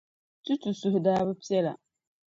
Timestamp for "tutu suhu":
0.43-0.99